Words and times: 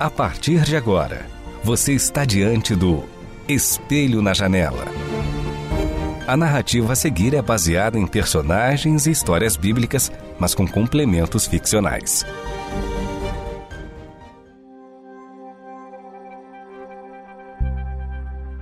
A 0.00 0.08
partir 0.08 0.62
de 0.62 0.76
agora, 0.76 1.26
você 1.64 1.92
está 1.92 2.24
diante 2.24 2.72
do 2.76 3.02
Espelho 3.48 4.22
na 4.22 4.32
Janela. 4.32 4.84
A 6.24 6.36
narrativa 6.36 6.92
a 6.92 6.96
seguir 6.96 7.34
é 7.34 7.42
baseada 7.42 7.98
em 7.98 8.06
personagens 8.06 9.08
e 9.08 9.10
histórias 9.10 9.56
bíblicas, 9.56 10.12
mas 10.38 10.54
com 10.54 10.68
complementos 10.68 11.48
ficcionais. 11.48 12.24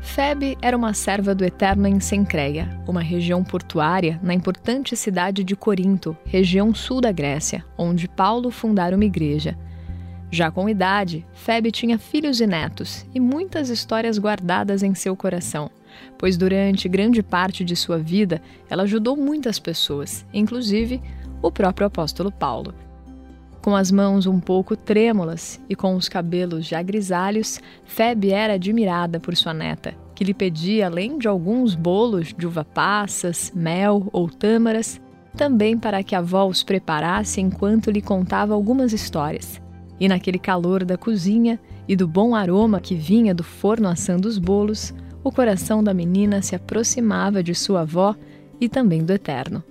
Febe 0.00 0.56
era 0.62 0.75
uma 0.75 0.95
serva 0.95 1.34
do 1.34 1.45
Eterno 1.45 1.87
em 1.87 2.00
Sencreia, 2.00 2.80
uma 2.89 3.03
região 3.03 3.45
portuária 3.45 4.19
na 4.23 4.33
importante 4.33 4.97
cidade 4.97 5.45
de 5.45 5.55
Corinto, 5.55 6.16
região 6.25 6.75
sul 6.75 7.03
da 7.03 7.12
Grécia, 7.12 7.62
onde 7.77 8.09
Paulo 8.09 8.50
fundara 8.50 8.97
uma 8.97 9.05
igreja. 9.05 9.55
Já 10.30 10.51
com 10.51 10.69
idade, 10.69 11.25
Febe 11.33 11.71
tinha 11.71 11.98
filhos 11.98 12.41
e 12.41 12.47
netos 12.47 13.07
e 13.15 13.21
muitas 13.21 13.71
histórias 13.71 14.19
guardadas 14.19 14.83
em 14.83 14.95
seu 14.95 15.17
coração, 15.17 15.70
pois 16.19 16.37
durante 16.37 16.89
grande 16.89 17.23
parte 17.23 17.64
de 17.64 17.77
sua 17.77 17.98
vida 17.98 18.42
ela 18.69 18.83
ajudou 18.83 19.17
muitas 19.17 19.59
pessoas, 19.59 20.27
inclusive 20.34 21.00
o 21.41 21.50
próprio 21.50 21.87
apóstolo 21.87 22.33
Paulo. 22.33 22.75
Com 23.62 23.75
as 23.75 23.91
mãos 23.91 24.27
um 24.27 24.39
pouco 24.39 24.77
trêmulas 24.77 25.61
e 25.69 25.75
com 25.75 25.95
os 25.97 26.09
cabelos 26.09 26.67
já 26.67 26.83
grisalhos, 26.83 27.61
Febe 27.84 28.31
era 28.31 28.55
admirada 28.55 29.19
por 29.19 29.37
sua 29.37 29.53
neta, 29.53 29.95
que 30.15 30.25
lhe 30.25 30.34
pedia, 30.34 30.87
além 30.87 31.19
de 31.19 31.27
alguns 31.27 31.75
bolos 31.75 32.33
de 32.33 32.47
uva 32.47 32.65
passas, 32.65 33.53
mel 33.55 34.09
ou 34.12 34.28
tâmaras, 34.28 35.00
também 35.37 35.77
para 35.77 36.03
que 36.03 36.15
a 36.15 36.19
avó 36.19 36.47
os 36.47 36.62
preparasse 36.62 37.41
enquanto 37.41 37.91
lhe 37.91 38.00
contava 38.00 38.55
algumas 38.55 38.93
histórias. 38.93 39.61
E 39.98 40.08
naquele 40.08 40.39
calor 40.39 40.84
da 40.84 40.97
cozinha 40.97 41.58
e 41.89 41.97
do 41.97 42.06
bom 42.06 42.34
aroma 42.34 42.80
que 42.80 42.94
vinha 42.94 43.34
do 43.34 43.42
forno 43.42 43.89
assando 43.89 44.28
os 44.28 44.38
bolos, 44.38 44.92
o 45.25 45.33
coração 45.33 45.83
da 45.83 45.94
menina 45.94 46.42
se 46.42 46.55
aproximava 46.55 47.42
de 47.42 47.55
sua 47.55 47.80
avó 47.80 48.14
e 48.61 48.69
também 48.69 49.05
do 49.05 49.12
Eterno. 49.12 49.62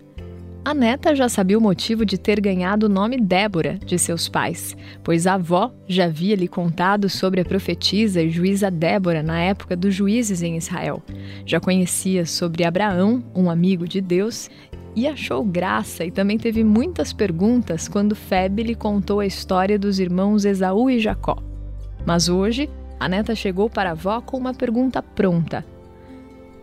A 0.65 0.73
neta 0.73 1.15
já 1.15 1.29
sabia 1.29 1.59
o 1.59 1.61
motivo 1.61 2.03
de 2.03 2.17
ter 2.17 2.41
ganhado 2.41 2.87
o 2.87 2.89
nome 2.89 3.17
Débora 3.17 3.77
de 3.85 3.99
seus 3.99 4.27
pais, 4.27 4.75
pois 5.03 5.27
a 5.27 5.35
avó 5.35 5.71
já 5.87 6.05
havia 6.05 6.35
lhe 6.35 6.47
contado 6.47 7.07
sobre 7.07 7.39
a 7.39 7.45
profetisa 7.45 8.19
e 8.19 8.31
juíza 8.31 8.71
Débora 8.71 9.21
na 9.21 9.39
época 9.39 9.75
dos 9.75 9.93
juízes 9.93 10.41
em 10.41 10.57
Israel. 10.57 11.03
Já 11.45 11.59
conhecia 11.59 12.25
sobre 12.25 12.63
Abraão, 12.63 13.23
um 13.35 13.47
amigo 13.47 13.87
de 13.87 14.01
Deus, 14.01 14.49
e 14.95 15.07
achou 15.07 15.43
graça 15.43 16.03
e 16.03 16.09
também 16.09 16.39
teve 16.39 16.63
muitas 16.63 17.13
perguntas 17.13 17.87
quando 17.87 18.15
Febe 18.15 18.63
lhe 18.63 18.73
contou 18.73 19.19
a 19.19 19.25
história 19.27 19.77
dos 19.77 19.99
irmãos 19.99 20.45
Esaú 20.45 20.89
e 20.89 20.99
Jacó. 20.99 21.37
Mas 22.07 22.27
hoje, 22.27 22.67
a 22.99 23.07
neta 23.07 23.35
chegou 23.35 23.69
para 23.69 23.89
a 23.89 23.91
avó 23.91 24.19
com 24.19 24.35
uma 24.35 24.53
pergunta 24.53 25.03
pronta: 25.03 25.63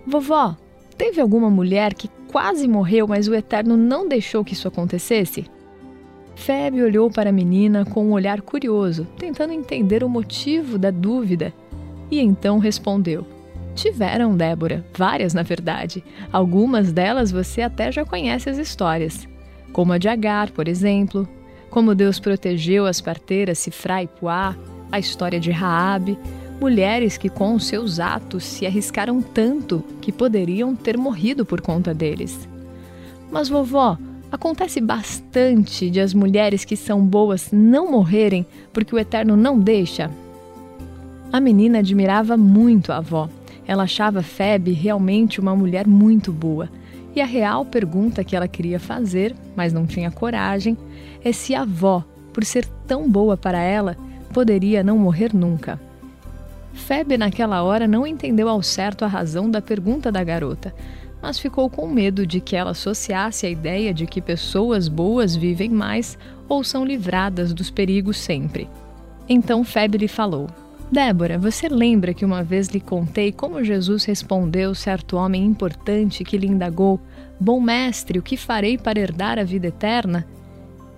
Vovó, 0.05 0.57
teve 0.99 1.21
alguma 1.21 1.49
mulher 1.49 1.95
que 1.95 2.09
quase 2.33 2.67
morreu, 2.67 3.07
mas 3.07 3.29
o 3.29 3.35
Eterno 3.35 3.77
não 3.77 4.09
deixou 4.09 4.43
que 4.43 4.55
isso 4.55 4.67
acontecesse? 4.67 5.45
Febe 6.35 6.83
olhou 6.83 7.11
para 7.11 7.29
a 7.29 7.33
menina 7.33 7.85
com 7.85 8.07
um 8.07 8.13
olhar 8.13 8.41
curioso, 8.41 9.07
tentando 9.19 9.53
entender 9.53 10.03
o 10.03 10.09
motivo 10.09 10.79
da 10.79 10.91
dúvida, 10.91 11.53
e 12.11 12.19
então 12.19 12.59
respondeu: 12.59 13.27
Tiveram, 13.75 14.35
Débora, 14.35 14.85
várias 14.97 15.35
na 15.35 15.43
verdade. 15.43 16.03
Algumas 16.33 16.91
delas 16.91 17.31
você 17.31 17.61
até 17.61 17.93
já 17.93 18.03
conhece 18.05 18.49
as 18.49 18.57
histórias, 18.57 19.29
como 19.73 19.93
a 19.93 19.99
de 19.99 20.09
Agar, 20.09 20.51
por 20.51 20.67
exemplo, 20.67 21.29
como 21.69 21.95
Deus 21.95 22.19
protegeu 22.19 22.87
as 22.87 23.01
parteiras 23.01 23.59
Sifra 23.59 24.03
e 24.03 24.07
Puá, 24.07 24.57
a 24.91 24.99
história 24.99 25.39
de 25.39 25.51
Raabe, 25.51 26.19
mulheres 26.63 27.19
que 27.19 27.29
com 27.29 27.59
seus 27.59 27.99
atos 27.99 28.45
se 28.45 28.65
arriscaram 28.65 29.21
tanto 29.21 29.83
que 30.01 30.13
poderiam 30.13 30.77
ter 30.77 30.97
morrido 30.97 31.45
por 31.45 31.61
conta 31.61 31.93
deles. 31.93 32.49
Mas 33.33 33.49
vovó, 33.49 33.99
acontece 34.31 34.81
bastante 34.81 35.91
de 35.91 35.99
as 35.99 36.15
mulheres 36.15 36.65
que 36.65 36.77
são 36.77 37.05
boas 37.05 37.49
não 37.51 37.91
morrerem 37.91 38.47
porque 38.73 38.95
o 38.95 38.99
Eterno 38.99 39.37
não 39.37 39.59
deixa. 39.59 40.09
A 41.33 41.41
menina 41.41 41.81
admirava 41.81 42.37
muito 42.37 42.93
a 42.93 42.99
avó. 42.99 43.29
Ela 43.67 43.83
achava 43.83 44.23
Febe 44.23 44.71
realmente 44.71 45.41
uma 45.41 45.57
mulher 45.57 45.85
muito 45.85 46.31
boa. 46.31 46.71
E 47.13 47.21
a 47.21 47.27
real 47.27 47.65
pergunta 47.65 48.23
que 48.23 48.37
ela 48.37 48.47
queria 48.47 48.79
fazer, 48.79 49.35
mas 49.57 49.73
não 49.73 49.85
tinha 49.85 50.13
coragem, 50.13 50.79
é 51.25 51.33
se 51.33 51.57
a 51.57 51.63
avó, 51.63 52.05
por 52.33 52.45
ser 52.45 52.67
tão 52.87 53.11
boa 53.11 53.37
para 53.37 53.61
ela, 53.61 53.97
poderia 54.33 54.85
não 54.85 54.97
morrer 54.97 55.35
nunca. 55.35 55.81
Febe, 56.73 57.19
naquela 57.19 57.63
hora, 57.63 57.87
não 57.87 58.07
entendeu 58.07 58.49
ao 58.49 58.63
certo 58.63 59.05
a 59.05 59.09
razão 59.09 59.51
da 59.51 59.61
pergunta 59.61 60.11
da 60.11 60.25
garota, 60.25 60.75
mas 61.21 61.39
ficou 61.39 61.71
com 61.71 61.87
medo 61.87 62.27
de 62.27 62.41
que 62.41 62.57
ela 62.57 62.73
associasse 62.73 63.47
a 63.47 63.51
ideia 63.51 63.95
de 63.95 64.07
que 64.07 64.21
pessoas 64.21 64.89
boas 64.89 65.37
vivem 65.37 65.71
mais 65.71 66.19
ou 66.49 66.65
são 66.65 66.85
livradas 66.85 67.53
dos 67.53 67.71
perigos 67.71 68.19
sempre. 68.19 68.69
Então 69.29 69.63
Febe 69.63 69.99
lhe 69.99 70.09
falou: 70.09 70.49
Débora, 70.91 71.39
você 71.39 71.69
lembra 71.69 72.13
que 72.13 72.25
uma 72.25 72.43
vez 72.43 72.69
lhe 72.69 72.81
contei 72.81 73.33
como 73.33 73.65
Jesus 73.65 74.05
respondeu 74.05 74.75
certo 74.75 75.17
homem 75.17 75.45
importante 75.45 76.25
que 76.25 76.37
lhe 76.37 76.47
indagou: 76.47 77.01
Bom 77.41 77.61
mestre, 77.61 78.19
o 78.19 78.23
que 78.23 78.37
farei 78.37 78.77
para 78.77 79.01
herdar 79.01 79.39
a 79.39 79.45
vida 79.45 79.69
eterna? 79.69 80.27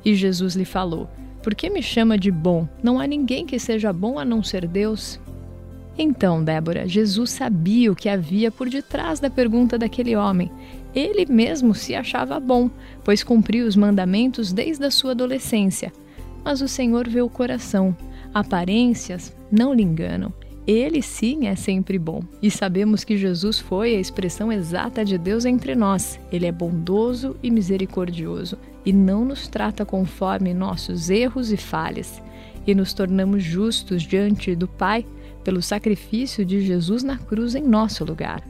E 0.05 0.15
Jesus 0.15 0.57
lhe 0.57 0.65
falou: 0.65 1.09
Por 1.43 1.55
que 1.55 1.71
me 1.71 1.83
chama 1.83 2.19
de 2.19 2.31
bom? 2.31 2.67
Não 2.83 2.99
há 2.99 3.07
ninguém 3.07 3.47
que 3.47 3.59
seja 3.59 3.93
bom 3.93 4.19
a 4.19 4.25
não 4.25 4.43
ser 4.43 4.67
Deus. 4.67 5.21
Então, 5.97 6.43
Débora, 6.43 6.89
Jesus 6.89 7.31
sabia 7.31 7.93
o 7.93 7.97
que 7.97 8.09
havia 8.09 8.51
por 8.51 8.69
detrás 8.69 9.21
da 9.21 9.31
pergunta 9.31 9.79
daquele 9.79 10.17
homem. 10.17 10.51
Ele 10.95 11.27
mesmo 11.27 11.75
se 11.75 11.95
achava 11.95 12.39
bom, 12.41 12.71
pois 13.05 13.23
cumpriu 13.23 13.67
os 13.67 13.77
mandamentos 13.77 14.53
desde 14.53 14.85
a 14.85 14.91
sua 14.91 15.13
adolescência. 15.13 15.93
Mas 16.45 16.61
o 16.61 16.69
Senhor 16.69 17.09
vê 17.09 17.21
o 17.23 17.29
coração. 17.29 17.97
Aparências 18.33 19.35
não 19.51 19.73
lhe 19.73 19.83
enganam. 19.83 20.33
Ele 20.67 21.03
sim 21.03 21.47
é 21.47 21.55
sempre 21.55 21.99
bom. 21.99 22.23
E 22.43 22.51
sabemos 22.51 23.05
que 23.05 23.19
Jesus 23.19 23.59
foi 23.59 23.95
a 23.95 24.01
expressão 24.01 24.51
exata 24.51 25.05
de 25.05 25.19
Deus 25.19 25.45
entre 25.45 25.75
nós. 25.75 26.19
Ele 26.33 26.47
é 26.47 26.53
bondoso 26.53 27.37
e 27.43 27.51
misericordioso 27.51 28.57
e 28.85 28.93
não 28.93 29.25
nos 29.25 29.47
trata 29.47 29.85
conforme 29.85 30.55
nossos 30.55 31.11
erros 31.11 31.53
e 31.53 31.57
falhas. 31.57 32.23
E 32.67 32.75
nos 32.75 32.93
tornamos 32.95 33.43
justos 33.43 34.03
diante 34.03 34.55
do 34.55 34.67
Pai 34.67 35.05
pelo 35.45 35.63
sacrifício 35.63 36.45
de 36.45 36.61
Jesus 36.61 37.03
na 37.03 37.19
cruz 37.19 37.55
em 37.55 37.63
nosso 37.63 38.05
lugar. 38.05 38.43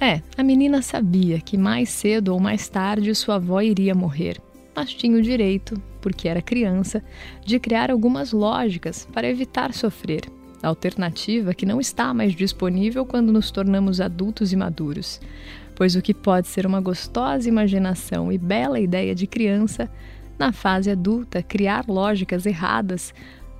É, 0.00 0.22
a 0.38 0.42
menina 0.42 0.80
sabia 0.80 1.40
que 1.40 1.58
mais 1.58 1.90
cedo 1.90 2.32
ou 2.32 2.40
mais 2.40 2.68
tarde 2.68 3.14
sua 3.14 3.34
avó 3.34 3.60
iria 3.60 3.94
morrer, 3.94 4.40
mas 4.74 4.94
tinha 4.94 5.18
o 5.18 5.22
direito, 5.22 5.78
porque 6.00 6.26
era 6.26 6.40
criança, 6.40 7.04
de 7.44 7.58
criar 7.58 7.90
algumas 7.90 8.32
lógicas 8.32 9.06
para 9.12 9.28
evitar 9.28 9.74
sofrer. 9.74 10.22
Alternativa 10.62 11.52
que 11.52 11.66
não 11.66 11.80
está 11.80 12.14
mais 12.14 12.34
disponível 12.34 13.04
quando 13.04 13.32
nos 13.32 13.50
tornamos 13.50 14.00
adultos 14.00 14.52
e 14.52 14.56
maduros, 14.56 15.20
pois 15.74 15.94
o 15.94 16.02
que 16.02 16.14
pode 16.14 16.48
ser 16.48 16.66
uma 16.66 16.80
gostosa 16.80 17.48
imaginação 17.48 18.32
e 18.32 18.38
bela 18.38 18.80
ideia 18.80 19.14
de 19.14 19.26
criança, 19.26 19.90
na 20.38 20.52
fase 20.52 20.90
adulta, 20.90 21.42
criar 21.42 21.84
lógicas 21.86 22.46
erradas 22.46 23.12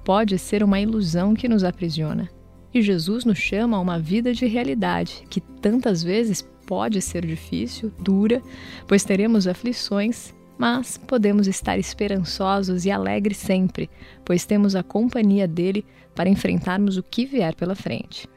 pode 0.05 0.39
ser 0.39 0.62
uma 0.62 0.81
ilusão 0.81 1.35
que 1.35 1.49
nos 1.49 1.65
aprisiona. 1.65 2.31
E 2.73 2.83
Jesus 2.83 3.25
nos 3.25 3.39
chama 3.39 3.77
a 3.77 3.81
uma 3.81 3.99
vida 3.99 4.33
de 4.33 4.47
realidade, 4.47 5.25
que 5.29 5.41
tantas 5.41 6.03
vezes 6.03 6.43
pode 6.67 7.03
ser 7.03 7.27
difícil, 7.27 7.93
dura, 7.99 8.41
pois 8.87 9.03
teremos 9.03 9.47
aflições, 9.47 10.33
mas 10.57 10.97
podemos 10.97 11.49
estar 11.49 11.79
esperançosos 11.79 12.85
e 12.85 12.91
alegres 12.91 13.39
sempre, 13.39 13.91
pois 14.25 14.45
temos 14.45 14.77
a 14.77 14.83
companhia 14.83 15.49
dele 15.49 15.85
para 16.15 16.29
enfrentarmos 16.29 16.97
o 16.97 17.03
que 17.03 17.27
vier 17.27 17.55
pela 17.55 17.75
frente. 17.75 18.29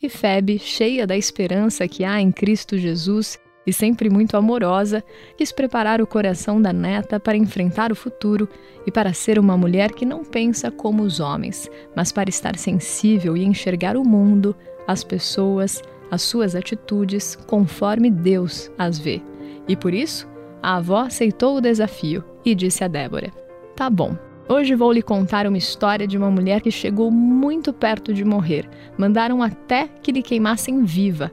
E 0.00 0.08
Febe, 0.08 0.58
cheia 0.58 1.06
da 1.06 1.16
esperança 1.16 1.88
que 1.88 2.04
há 2.04 2.20
em 2.20 2.30
Cristo 2.30 2.78
Jesus, 2.78 3.38
e 3.66 3.72
sempre 3.72 4.08
muito 4.08 4.36
amorosa, 4.36 5.02
quis 5.36 5.50
preparar 5.50 6.00
o 6.00 6.06
coração 6.06 6.62
da 6.62 6.72
neta 6.72 7.18
para 7.18 7.36
enfrentar 7.36 7.90
o 7.90 7.96
futuro 7.96 8.48
e 8.86 8.90
para 8.92 9.12
ser 9.12 9.38
uma 9.38 9.56
mulher 9.56 9.92
que 9.92 10.06
não 10.06 10.24
pensa 10.24 10.70
como 10.70 11.02
os 11.02 11.18
homens, 11.18 11.68
mas 11.94 12.12
para 12.12 12.30
estar 12.30 12.56
sensível 12.56 13.36
e 13.36 13.44
enxergar 13.44 13.96
o 13.96 14.06
mundo, 14.06 14.54
as 14.86 15.02
pessoas, 15.02 15.82
as 16.10 16.22
suas 16.22 16.54
atitudes 16.54 17.34
conforme 17.34 18.10
Deus 18.10 18.70
as 18.78 18.98
vê. 18.98 19.20
E 19.66 19.74
por 19.74 19.92
isso, 19.92 20.28
a 20.62 20.76
avó 20.76 21.00
aceitou 21.00 21.56
o 21.56 21.60
desafio 21.60 22.22
e 22.44 22.54
disse 22.54 22.84
a 22.84 22.88
Débora: 22.88 23.32
Tá 23.74 23.90
bom, 23.90 24.16
Hoje 24.48 24.76
vou 24.76 24.92
lhe 24.92 25.02
contar 25.02 25.44
uma 25.44 25.58
história 25.58 26.06
de 26.06 26.16
uma 26.16 26.30
mulher 26.30 26.60
que 26.60 26.70
chegou 26.70 27.10
muito 27.10 27.72
perto 27.72 28.14
de 28.14 28.24
morrer. 28.24 28.68
Mandaram 28.96 29.42
até 29.42 29.88
que 30.00 30.12
lhe 30.12 30.22
queimassem 30.22 30.84
viva 30.84 31.32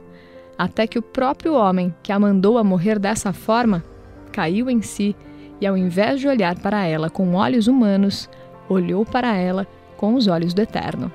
até 0.58 0.86
que 0.86 0.98
o 0.98 1.02
próprio 1.02 1.54
homem 1.54 1.94
que 2.02 2.12
a 2.12 2.18
mandou 2.18 2.58
a 2.58 2.64
morrer 2.64 2.98
dessa 2.98 3.32
forma 3.32 3.84
caiu 4.32 4.68
em 4.70 4.82
si 4.82 5.14
e, 5.60 5.66
ao 5.66 5.76
invés 5.76 6.20
de 6.20 6.28
olhar 6.28 6.58
para 6.58 6.84
ela 6.84 7.08
com 7.08 7.34
olhos 7.34 7.66
humanos, 7.66 8.28
olhou 8.68 9.04
para 9.04 9.34
ela 9.36 9.66
com 9.96 10.14
os 10.14 10.26
olhos 10.26 10.52
do 10.52 10.62
Eterno. 10.62 11.10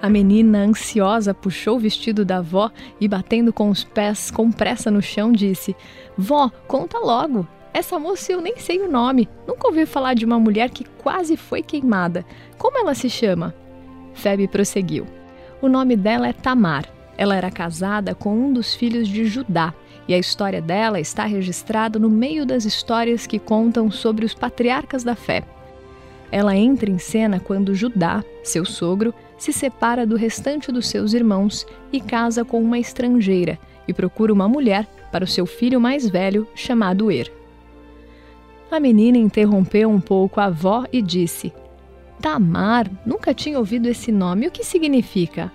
A 0.00 0.08
menina, 0.08 0.60
ansiosa, 0.60 1.34
puxou 1.34 1.76
o 1.76 1.80
vestido 1.80 2.24
da 2.24 2.38
avó 2.38 2.70
e, 3.00 3.08
batendo 3.08 3.52
com 3.52 3.68
os 3.68 3.82
pés 3.82 4.30
com 4.30 4.50
pressa 4.50 4.90
no 4.90 5.02
chão, 5.02 5.32
disse: 5.32 5.74
Vó, 6.16 6.50
conta 6.68 6.98
logo. 6.98 7.46
Essa 7.74 7.98
moça 7.98 8.32
eu 8.32 8.40
nem 8.40 8.56
sei 8.56 8.80
o 8.80 8.90
nome. 8.90 9.28
Nunca 9.46 9.66
ouvi 9.66 9.86
falar 9.86 10.14
de 10.14 10.24
uma 10.24 10.38
mulher 10.38 10.70
que 10.70 10.84
quase 10.84 11.36
foi 11.36 11.62
queimada. 11.62 12.24
Como 12.56 12.78
ela 12.78 12.94
se 12.94 13.10
chama? 13.10 13.54
Febe 14.14 14.48
prosseguiu. 14.48 15.06
O 15.60 15.68
nome 15.68 15.96
dela 15.96 16.28
é 16.28 16.32
Tamar. 16.32 16.97
Ela 17.18 17.34
era 17.34 17.50
casada 17.50 18.14
com 18.14 18.32
um 18.32 18.52
dos 18.52 18.76
filhos 18.76 19.08
de 19.08 19.26
Judá, 19.26 19.74
e 20.06 20.14
a 20.14 20.18
história 20.18 20.62
dela 20.62 21.00
está 21.00 21.24
registrada 21.24 21.98
no 21.98 22.08
meio 22.08 22.46
das 22.46 22.64
histórias 22.64 23.26
que 23.26 23.40
contam 23.40 23.90
sobre 23.90 24.24
os 24.24 24.32
patriarcas 24.32 25.02
da 25.02 25.16
fé. 25.16 25.42
Ela 26.30 26.56
entra 26.56 26.88
em 26.88 26.98
cena 26.98 27.40
quando 27.40 27.74
Judá, 27.74 28.24
seu 28.44 28.64
sogro, 28.64 29.12
se 29.36 29.52
separa 29.52 30.06
do 30.06 30.16
restante 30.16 30.70
dos 30.70 30.88
seus 30.88 31.12
irmãos 31.12 31.66
e 31.92 32.00
casa 32.00 32.44
com 32.44 32.62
uma 32.62 32.78
estrangeira 32.78 33.58
e 33.86 33.92
procura 33.92 34.32
uma 34.32 34.48
mulher 34.48 34.86
para 35.10 35.24
o 35.24 35.28
seu 35.28 35.44
filho 35.44 35.80
mais 35.80 36.08
velho, 36.08 36.46
chamado 36.54 37.10
Er. 37.10 37.32
A 38.70 38.78
menina 38.78 39.18
interrompeu 39.18 39.90
um 39.90 40.00
pouco 40.00 40.40
a 40.40 40.44
avó 40.44 40.84
e 40.92 41.00
disse: 41.02 41.52
Tamar, 42.20 42.90
nunca 43.04 43.32
tinha 43.32 43.58
ouvido 43.58 43.88
esse 43.88 44.12
nome, 44.12 44.46
o 44.46 44.50
que 44.50 44.62
significa? 44.62 45.50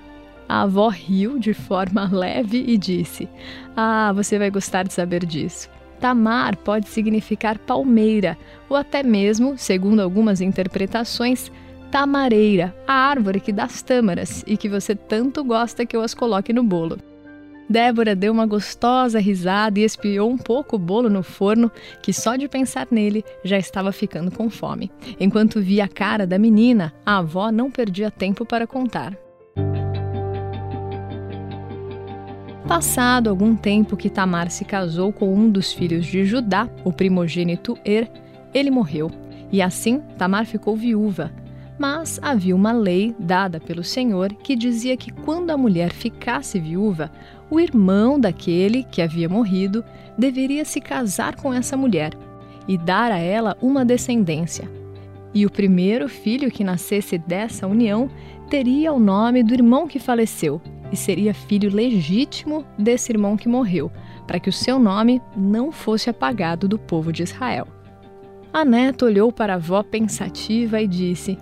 A 0.47 0.63
avó 0.63 0.89
riu 0.89 1.39
de 1.39 1.53
forma 1.53 2.09
leve 2.11 2.63
e 2.67 2.77
disse: 2.77 3.27
Ah, 3.75 4.11
você 4.13 4.37
vai 4.37 4.49
gostar 4.49 4.83
de 4.83 4.93
saber 4.93 5.25
disso. 5.25 5.69
Tamar 5.99 6.57
pode 6.57 6.89
significar 6.89 7.57
palmeira, 7.57 8.37
ou 8.67 8.75
até 8.75 9.03
mesmo, 9.03 9.57
segundo 9.57 10.01
algumas 10.01 10.41
interpretações, 10.41 11.49
tamareira, 11.89 12.75
a 12.85 12.93
árvore 12.93 13.39
que 13.39 13.53
dá 13.53 13.63
as 13.65 13.81
tâmaras 13.81 14.43
e 14.45 14.57
que 14.57 14.67
você 14.67 14.95
tanto 14.95 15.43
gosta 15.43 15.85
que 15.85 15.95
eu 15.95 16.01
as 16.01 16.13
coloque 16.13 16.51
no 16.51 16.63
bolo. 16.63 16.97
Débora 17.69 18.15
deu 18.15 18.33
uma 18.33 18.45
gostosa 18.45 19.19
risada 19.19 19.79
e 19.79 19.83
espiou 19.83 20.29
um 20.29 20.37
pouco 20.37 20.75
o 20.75 20.79
bolo 20.79 21.09
no 21.09 21.23
forno, 21.23 21.71
que 22.01 22.11
só 22.11 22.35
de 22.35 22.47
pensar 22.47 22.87
nele 22.91 23.23
já 23.43 23.57
estava 23.57 23.91
ficando 23.91 24.29
com 24.29 24.49
fome. 24.49 24.91
Enquanto 25.19 25.61
via 25.61 25.85
a 25.85 25.87
cara 25.87 26.27
da 26.27 26.37
menina, 26.37 26.93
a 27.05 27.19
avó 27.19 27.51
não 27.51 27.71
perdia 27.71 28.11
tempo 28.11 28.45
para 28.45 28.67
contar. 28.67 29.17
Passado 32.67 33.29
algum 33.29 33.55
tempo 33.55 33.97
que 33.97 34.09
Tamar 34.09 34.49
se 34.49 34.63
casou 34.63 35.11
com 35.11 35.33
um 35.33 35.49
dos 35.49 35.73
filhos 35.73 36.05
de 36.05 36.23
Judá, 36.23 36.69
o 36.85 36.93
primogênito 36.93 37.77
Er, 37.83 38.09
ele 38.53 38.71
morreu, 38.71 39.11
e 39.51 39.61
assim 39.61 39.99
Tamar 40.17 40.45
ficou 40.45 40.75
viúva. 40.75 41.29
Mas 41.77 42.19
havia 42.21 42.55
uma 42.55 42.71
lei 42.71 43.13
dada 43.19 43.59
pelo 43.59 43.83
Senhor 43.83 44.33
que 44.33 44.55
dizia 44.55 44.95
que 44.95 45.11
quando 45.11 45.49
a 45.49 45.57
mulher 45.57 45.91
ficasse 45.91 46.57
viúva, 46.57 47.11
o 47.49 47.59
irmão 47.59 48.17
daquele 48.17 48.83
que 48.83 49.01
havia 49.01 49.27
morrido 49.27 49.83
deveria 50.17 50.63
se 50.63 50.79
casar 50.79 51.35
com 51.35 51.53
essa 51.53 51.75
mulher 51.75 52.13
e 52.65 52.77
dar 52.77 53.11
a 53.11 53.17
ela 53.17 53.57
uma 53.61 53.83
descendência. 53.83 54.69
E 55.33 55.45
o 55.45 55.51
primeiro 55.51 56.07
filho 56.07 56.49
que 56.49 56.63
nascesse 56.63 57.17
dessa 57.17 57.67
união 57.67 58.09
teria 58.49 58.93
o 58.93 58.99
nome 58.99 59.43
do 59.43 59.53
irmão 59.53 59.85
que 59.87 59.99
faleceu, 59.99 60.61
e 60.93 60.95
seria 60.95 61.33
filho 61.33 61.73
legítimo 61.73 62.63
desse 62.77 63.11
irmão 63.11 63.35
que 63.35 63.49
morreu, 63.49 63.91
para 64.27 64.39
que 64.39 64.47
o 64.47 64.53
seu 64.53 64.77
nome 64.77 65.19
não 65.35 65.71
fosse 65.71 66.07
apagado 66.07 66.67
do 66.67 66.77
povo 66.77 67.11
de 67.11 67.23
Israel. 67.23 67.67
A 68.53 68.63
neta 68.63 69.05
olhou 69.05 69.31
para 69.31 69.53
a 69.53 69.55
avó 69.55 69.81
pensativa 69.81 70.79
e 70.79 70.87
disse: 70.87 71.35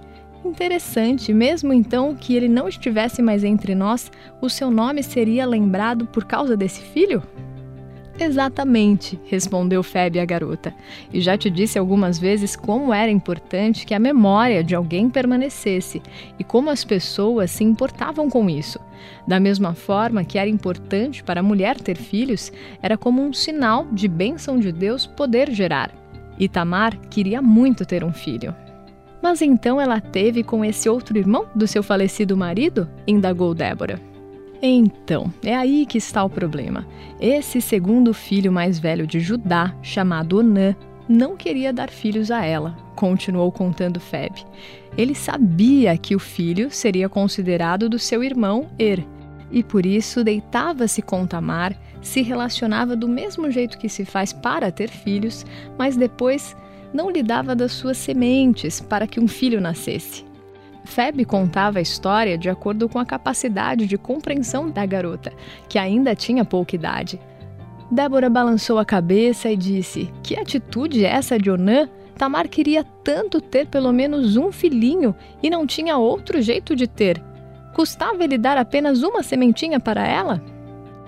Interessante, 0.45 1.33
mesmo 1.33 1.73
então 1.73 2.15
que 2.15 2.33
ele 2.33 2.47
não 2.47 2.69
estivesse 2.69 3.21
mais 3.21 3.43
entre 3.43 3.75
nós, 3.75 4.09
o 4.41 4.49
seu 4.49 4.71
nome 4.71 5.03
seria 5.03 5.45
lembrado 5.45 6.05
por 6.05 6.23
causa 6.23 6.55
desse 6.55 6.81
filho? 6.81 7.21
Exatamente, 8.21 9.19
respondeu 9.25 9.81
Febe 9.81 10.19
a 10.19 10.25
garota. 10.25 10.71
E 11.11 11.19
já 11.19 11.35
te 11.35 11.49
disse 11.49 11.79
algumas 11.79 12.19
vezes 12.19 12.55
como 12.55 12.93
era 12.93 13.09
importante 13.09 13.83
que 13.83 13.95
a 13.95 13.99
memória 13.99 14.63
de 14.63 14.75
alguém 14.75 15.09
permanecesse 15.09 16.03
e 16.37 16.43
como 16.43 16.69
as 16.69 16.85
pessoas 16.85 17.49
se 17.49 17.63
importavam 17.63 18.29
com 18.29 18.47
isso. 18.47 18.79
Da 19.27 19.39
mesma 19.39 19.73
forma 19.73 20.23
que 20.23 20.37
era 20.37 20.47
importante 20.47 21.23
para 21.23 21.39
a 21.39 21.43
mulher 21.43 21.81
ter 21.81 21.97
filhos, 21.97 22.53
era 22.79 22.95
como 22.95 23.23
um 23.23 23.33
sinal 23.33 23.87
de 23.91 24.07
bênção 24.07 24.59
de 24.59 24.71
Deus 24.71 25.07
poder 25.07 25.49
gerar. 25.49 25.91
Itamar 26.37 26.95
queria 27.09 27.41
muito 27.41 27.87
ter 27.87 28.03
um 28.03 28.13
filho. 28.13 28.53
Mas 29.19 29.41
então 29.41 29.81
ela 29.81 29.99
teve 29.99 30.43
com 30.43 30.63
esse 30.63 30.87
outro 30.87 31.17
irmão 31.17 31.47
do 31.55 31.67
seu 31.67 31.81
falecido 31.81 32.37
marido? 32.37 32.87
indagou 33.07 33.55
Débora. 33.55 34.10
Então, 34.61 35.33
é 35.43 35.55
aí 35.55 35.87
que 35.87 35.97
está 35.97 36.23
o 36.23 36.29
problema. 36.29 36.87
Esse 37.19 37.59
segundo 37.59 38.13
filho 38.13 38.51
mais 38.51 38.77
velho 38.77 39.07
de 39.07 39.19
Judá, 39.19 39.75
chamado 39.81 40.37
Onã, 40.37 40.75
não 41.09 41.35
queria 41.35 41.73
dar 41.73 41.89
filhos 41.89 42.29
a 42.29 42.45
ela, 42.45 42.77
continuou 42.95 43.51
contando 43.51 43.99
Feb. 43.99 44.45
Ele 44.95 45.15
sabia 45.15 45.97
que 45.97 46.15
o 46.15 46.19
filho 46.19 46.69
seria 46.69 47.09
considerado 47.09 47.89
do 47.89 47.97
seu 47.97 48.23
irmão 48.23 48.69
Er, 48.77 49.03
e 49.51 49.63
por 49.63 49.85
isso 49.85 50.23
deitava-se 50.23 51.01
com 51.01 51.25
Tamar, 51.25 51.75
se 52.01 52.21
relacionava 52.21 52.95
do 52.95 53.07
mesmo 53.07 53.51
jeito 53.51 53.77
que 53.77 53.89
se 53.89 54.05
faz 54.05 54.31
para 54.31 54.71
ter 54.71 54.89
filhos, 54.89 55.45
mas 55.77 55.97
depois 55.97 56.55
não 56.93 57.09
lhe 57.09 57.23
dava 57.23 57.55
das 57.55 57.71
suas 57.71 57.97
sementes 57.97 58.79
para 58.79 59.07
que 59.07 59.19
um 59.19 59.27
filho 59.27 59.59
nascesse. 59.59 60.30
Feb 60.83 61.25
contava 61.25 61.79
a 61.79 61.81
história 61.81 62.37
de 62.37 62.49
acordo 62.49 62.89
com 62.89 62.99
a 62.99 63.05
capacidade 63.05 63.85
de 63.85 63.97
compreensão 63.97 64.69
da 64.69 64.85
garota, 64.85 65.31
que 65.69 65.77
ainda 65.77 66.15
tinha 66.15 66.43
pouca 66.43 66.75
idade. 66.75 67.19
Débora 67.91 68.29
balançou 68.29 68.79
a 68.79 68.85
cabeça 68.85 69.49
e 69.49 69.57
disse: 69.57 70.11
Que 70.23 70.39
atitude 70.39 71.05
é 71.05 71.09
essa 71.09 71.37
de 71.37 71.51
Onã? 71.51 71.89
Tamar 72.17 72.47
queria 72.47 72.83
tanto 72.83 73.41
ter 73.41 73.67
pelo 73.67 73.91
menos 73.91 74.37
um 74.37 74.51
filhinho 74.51 75.15
e 75.41 75.49
não 75.49 75.65
tinha 75.65 75.97
outro 75.97 76.41
jeito 76.41 76.75
de 76.75 76.87
ter. 76.87 77.21
Custava 77.73 78.23
ele 78.23 78.37
dar 78.37 78.57
apenas 78.57 79.01
uma 79.01 79.23
sementinha 79.23 79.79
para 79.79 80.07
ela? 80.07 80.41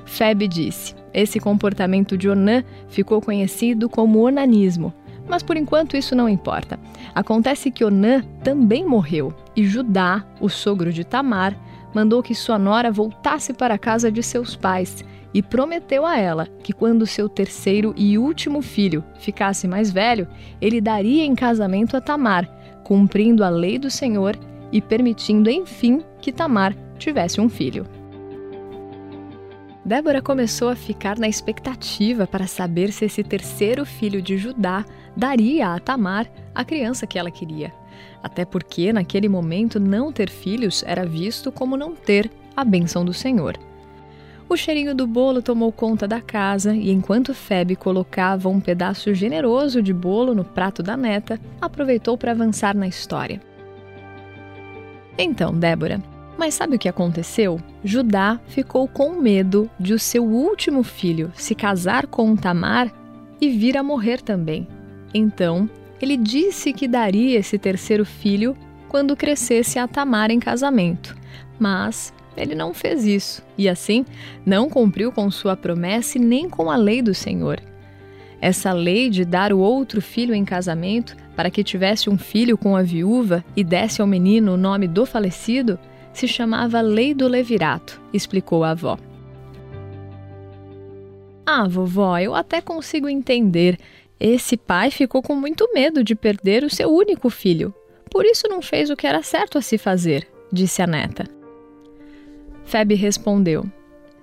Feb 0.06 0.48
disse: 0.48 0.96
Esse 1.14 1.40
comportamento 1.40 2.18
de 2.18 2.30
Onã 2.30 2.64
ficou 2.88 3.22
conhecido 3.22 3.90
como 3.90 4.26
onanismo. 4.26 4.94
Mas 5.28 5.42
por 5.42 5.58
enquanto 5.58 5.98
isso 5.98 6.16
não 6.16 6.28
importa. 6.28 6.80
Acontece 7.16 7.72
que 7.72 7.86
Onã 7.86 8.24
também 8.44 8.86
morreu 8.86 9.34
e 9.56 9.66
Judá, 9.66 10.26
o 10.40 10.50
sogro 10.50 10.92
de 10.92 11.04
Tamar, 11.04 11.58
mandou 11.94 12.24
que 12.24 12.34
sua 12.34 12.58
nora 12.58 12.92
voltasse 12.92 13.54
para 13.54 13.76
a 13.76 13.80
casa 13.80 14.12
de 14.12 14.24
seus 14.24 14.56
pais 14.56 15.04
e 15.34 15.42
prometeu 15.42 16.06
a 16.06 16.18
ela 16.18 16.48
que 16.64 16.74
quando 16.74 17.08
seu 17.08 17.28
terceiro 17.28 17.94
e 17.98 18.18
último 18.18 18.62
filho 18.62 19.04
ficasse 19.20 19.68
mais 19.68 19.92
velho, 19.92 20.28
ele 20.62 20.80
daria 20.80 21.24
em 21.24 21.36
casamento 21.36 21.98
a 21.98 22.02
Tamar, 22.02 22.48
cumprindo 22.84 23.44
a 23.44 23.50
lei 23.50 23.80
do 23.80 23.90
Senhor 23.90 24.38
e 24.72 24.82
permitindo, 24.82 25.50
enfim, 25.50 26.02
que 26.22 26.32
Tamar 26.32 26.76
tivesse 26.98 27.42
um 27.42 27.50
filho. 27.50 27.86
Débora 29.86 30.22
começou 30.22 30.70
a 30.70 30.76
ficar 30.76 31.20
na 31.20 31.28
expectativa 31.28 32.26
para 32.26 32.48
saber 32.48 32.92
se 32.94 33.06
esse 33.06 33.22
terceiro 33.22 33.86
filho 33.86 34.22
de 34.22 34.38
Judá 34.38 34.86
daria 35.16 35.74
a 35.74 35.80
Tamar 35.80 36.30
a 36.54 36.64
criança 36.64 37.08
que 37.08 37.18
ela 37.18 37.32
queria. 37.32 37.74
Até 38.22 38.46
porque, 38.46 38.94
naquele 38.94 39.28
momento, 39.28 39.80
não 39.80 40.12
ter 40.12 40.30
filhos 40.30 40.84
era 40.86 41.06
visto 41.06 41.52
como 41.52 41.78
não 41.78 41.94
ter 41.94 42.32
a 42.56 42.64
bênção 42.64 43.04
do 43.04 43.14
Senhor. 43.14 43.58
O 44.48 44.56
cheirinho 44.56 44.94
do 44.94 45.08
bolo 45.08 45.42
tomou 45.42 45.72
conta 45.72 46.08
da 46.08 46.22
casa 46.22 46.76
e, 46.76 46.92
enquanto 46.92 47.34
Febe 47.34 47.76
colocava 47.76 48.50
um 48.50 48.60
pedaço 48.60 49.14
generoso 49.14 49.82
de 49.82 49.94
bolo 49.94 50.36
no 50.36 50.44
prato 50.44 50.84
da 50.84 50.96
neta, 50.96 51.40
aproveitou 51.60 52.18
para 52.18 52.32
avançar 52.32 52.76
na 52.76 52.88
história. 52.88 53.42
Então, 55.18 55.54
Débora, 55.54 56.02
Mas 56.38 56.56
sabe 56.56 56.76
o 56.76 56.80
que 56.80 56.90
aconteceu? 56.90 57.60
Judá 57.84 58.40
ficou 58.48 58.88
com 58.88 59.14
medo 59.14 59.70
de 59.80 59.94
o 59.94 60.00
seu 60.00 60.24
último 60.24 60.84
filho 60.84 61.32
se 61.36 61.54
casar 61.54 62.08
com 62.08 62.36
Tamar 62.36 62.92
e 63.40 63.50
vir 63.50 63.78
a 63.78 63.84
morrer 63.84 64.22
também. 64.22 64.68
Então, 65.14 65.70
ele 66.02 66.18
disse 66.18 66.74
que 66.74 66.88
daria 66.88 67.40
esse 67.40 67.58
terceiro 67.58 68.06
filho 68.06 68.56
quando 68.90 69.16
crescesse 69.16 69.80
a 69.80 69.88
Tamar 69.88 70.32
em 70.32 70.40
casamento. 70.40 71.16
Mas 71.60 72.14
ele 72.36 72.56
não 72.56 72.74
fez 72.74 73.06
isso 73.06 73.44
e, 73.58 73.70
assim, 73.70 74.06
não 74.46 74.70
cumpriu 74.70 75.12
com 75.12 75.30
sua 75.30 75.56
promessa 75.56 76.18
e 76.18 76.22
nem 76.22 76.50
com 76.50 76.70
a 76.70 76.76
lei 76.76 77.02
do 77.02 77.14
Senhor. 77.14 77.62
Essa 78.42 78.74
lei 78.74 79.10
de 79.10 79.24
dar 79.24 79.54
o 79.54 79.60
outro 79.60 80.02
filho 80.02 80.36
em 80.36 80.44
casamento 80.44 81.16
para 81.36 81.50
que 81.50 81.64
tivesse 81.64 82.10
um 82.10 82.18
filho 82.18 82.58
com 82.58 82.76
a 82.76 82.82
viúva 82.82 83.44
e 83.56 83.64
desse 83.64 84.02
ao 84.02 84.08
menino 84.08 84.54
o 84.54 84.58
nome 84.58 84.88
do 84.88 85.06
falecido 85.06 85.80
se 86.12 86.28
chamava 86.28 86.80
Lei 86.82 87.14
do 87.14 87.28
Levirato, 87.28 88.00
explicou 88.14 88.64
a 88.64 88.72
avó. 88.72 88.98
Ah, 91.46 91.68
vovó, 91.68 92.18
eu 92.20 92.36
até 92.36 92.62
consigo 92.62 93.10
entender. 93.10 93.78
Esse 94.20 94.56
pai 94.56 94.92
ficou 94.92 95.22
com 95.22 95.36
muito 95.36 95.70
medo 95.74 96.04
de 96.04 96.16
perder 96.16 96.64
o 96.64 96.70
seu 96.70 96.90
único 96.90 97.30
filho. 97.30 97.74
Por 98.10 98.26
isso 98.26 98.48
não 98.48 98.62
fez 98.62 98.90
o 98.90 98.96
que 98.96 99.08
era 99.08 99.24
certo 99.24 99.58
a 99.58 99.62
se 99.62 99.78
fazer, 99.78 100.28
disse 100.52 100.82
a 100.82 100.88
neta. 100.88 101.26
Feb 102.64 102.94
respondeu: 102.94 103.66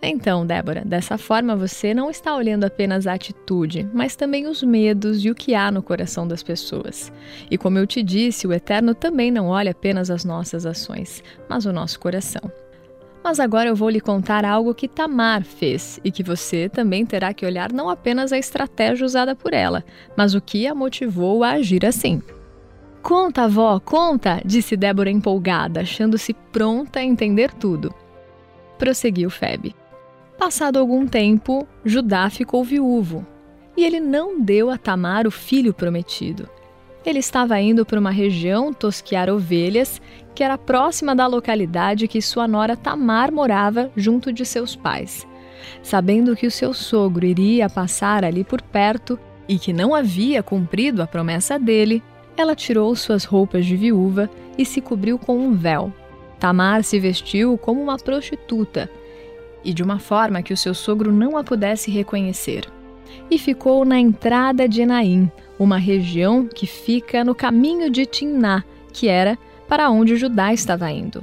Então, 0.00 0.47
Débora, 0.47 0.82
dessa 0.85 1.18
forma 1.18 1.56
você 1.56 1.92
não 1.92 2.09
está 2.09 2.35
olhando 2.35 2.64
apenas 2.64 3.06
a 3.06 3.14
atitude, 3.14 3.88
mas 3.92 4.16
também 4.16 4.47
os 4.47 4.62
medos 4.62 5.25
e 5.25 5.30
o 5.30 5.35
que 5.35 5.54
há 5.54 5.70
no 5.70 5.82
coração 5.82 6.26
das 6.26 6.42
pessoas. 6.42 7.12
E 7.50 7.59
como 7.59 7.78
eu 7.78 7.87
te 7.87 8.02
disse, 8.02 8.47
o 8.47 8.52
Eterno 8.52 8.94
também 8.94 9.30
não 9.30 9.49
olha 9.49 9.73
apenas 9.73 10.11
as 10.11 10.25
nossas 10.25 10.64
ações, 10.64 11.23
mas 11.49 11.66
o 11.66 11.73
nosso 11.73 11.99
coração. 12.00 12.50
Mas 13.23 13.39
agora 13.39 13.69
eu 13.69 13.77
vou 13.77 13.91
lhe 13.91 14.00
contar 14.00 14.45
algo 14.45 14.75
que 14.75 14.89
Tamar 14.89 15.45
fez 15.45 16.00
e 16.03 16.11
que 16.11 16.23
você 16.23 16.69
também 16.69 17.05
terá 17.05 17.35
que 17.35 17.45
olhar 17.45 17.73
não 17.73 17.91
apenas 17.91 18.33
a 18.33 18.39
estratégia 18.39 19.05
usada 19.05 19.37
por 19.37 19.53
ela, 19.53 19.85
mas 20.17 20.35
o 20.35 20.41
que 20.41 20.67
a 20.67 20.75
motivou 20.75 21.45
a 21.45 21.50
agir 21.50 21.85
assim. 21.85 22.23
Conta, 23.03 23.43
avó, 23.43 23.79
conta! 23.81 24.41
disse 24.45 24.77
Débora 24.77 25.11
empolgada, 25.11 25.81
achando-se 25.81 26.35
pronta 26.53 27.00
a 27.00 27.05
entender 27.05 27.53
tudo 27.53 27.95
prosseguiu 28.81 29.29
Feb. 29.29 29.75
Passado 30.39 30.79
algum 30.79 31.07
tempo, 31.07 31.69
Judá 31.85 32.31
ficou 32.31 32.65
viúvo 32.65 33.27
e 33.77 33.85
ele 33.85 34.00
não 34.00 34.41
deu 34.41 34.71
a 34.71 34.79
Tamar 34.79 35.27
o 35.27 35.31
filho 35.31 35.75
prometido. 35.75 36.49
Ele 37.05 37.19
estava 37.19 37.61
indo 37.61 37.85
para 37.85 38.00
uma 38.00 38.11
região 38.11 38.73
tosquear 38.73 39.29
ovelhas 39.29 40.00
que 40.35 40.45
era 40.45 40.59
próxima 40.59 41.15
da 41.15 41.27
localidade 41.27 42.09
que 42.09 42.23
sua 42.23 42.47
nora 42.47 42.77
Tamar 42.77 43.33
morava 43.33 43.91
junto 43.97 44.33
de 44.33 44.45
seus 44.45 44.75
pais. 44.77 45.27
Sabendo 45.83 46.37
que 46.37 46.47
o 46.47 46.51
seu 46.51 46.73
sogro 46.73 47.27
iria 47.27 47.69
passar 47.69 48.25
ali 48.25 48.45
por 48.45 48.63
perto 48.63 49.19
e 49.49 49.59
que 49.59 49.73
não 49.73 49.95
havia 49.95 50.43
cumprido 50.43 51.03
a 51.03 51.07
promessa 51.07 51.59
dele, 51.59 52.03
ela 52.37 52.55
tirou 52.55 52.95
suas 52.95 53.25
roupas 53.25 53.67
de 53.67 53.77
viúva 53.77 54.31
e 54.57 54.65
se 54.65 54.81
cobriu 54.81 55.19
com 55.19 55.39
um 55.39 55.55
véu. 55.55 55.93
Tamar 56.39 56.83
se 56.85 56.99
vestiu 56.99 57.59
como 57.59 57.83
uma 57.83 57.99
prostituta 57.99 58.91
e 59.65 59.75
de 59.75 59.83
uma 59.83 59.99
forma 59.99 60.43
que 60.43 60.53
o 60.53 60.57
seu 60.57 60.75
sogro 60.75 61.13
não 61.13 61.37
a 61.37 61.45
pudesse 61.45 61.91
reconhecer. 61.91 62.65
E 63.31 63.39
ficou 63.39 63.85
na 63.85 63.99
entrada 63.99 64.69
de 64.69 64.83
Enaim, 64.83 65.31
uma 65.59 65.77
região 65.77 66.47
que 66.47 66.67
fica 66.67 67.23
no 67.23 67.35
caminho 67.35 67.91
de 67.91 68.07
Timná, 68.07 68.65
que 68.93 69.09
era 69.09 69.39
para 69.71 69.89
onde 69.89 70.17
Judá 70.17 70.53
estava 70.53 70.91
indo. 70.91 71.23